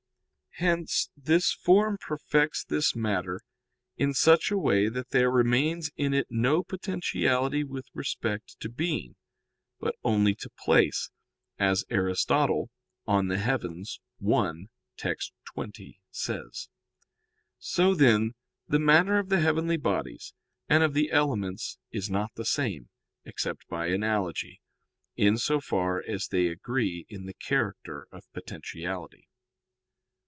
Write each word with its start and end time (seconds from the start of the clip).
Hence 0.55 1.09
this 1.15 1.53
form 1.53 1.97
perfects 1.97 2.63
this 2.65 2.93
matter 2.93 3.39
in 3.95 4.13
such 4.13 4.51
a 4.51 4.57
way 4.57 4.89
that 4.89 5.11
there 5.11 5.31
remains 5.31 5.89
in 5.95 6.13
it 6.13 6.27
no 6.29 6.61
potentiality 6.61 7.63
with 7.63 7.87
respect 7.93 8.59
to 8.59 8.67
being, 8.69 9.15
but 9.79 9.95
only 10.03 10.35
to 10.35 10.49
place, 10.59 11.09
as 11.57 11.85
Aristotle 11.89 12.69
[*De 13.07 13.13
Coelo 13.37 13.97
i, 14.29 14.67
text. 14.97 15.33
20] 15.45 16.01
says. 16.11 16.67
So, 17.57 17.95
then, 17.95 18.33
the 18.67 18.77
matter 18.77 19.17
of 19.19 19.29
the 19.29 19.39
heavenly 19.39 19.77
bodies 19.77 20.33
and 20.67 20.83
of 20.83 20.93
the 20.93 21.09
elements 21.11 21.79
is 21.91 22.09
not 22.09 22.35
the 22.35 22.45
same, 22.45 22.89
except 23.23 23.67
by 23.69 23.87
analogy, 23.87 24.59
in 25.15 25.37
so 25.37 25.59
far 25.61 26.03
as 26.05 26.27
they 26.27 26.49
agree 26.49 27.05
in 27.09 27.25
the 27.25 27.33
character 27.33 28.07
of 28.11 28.31
potentiality. 28.33 29.27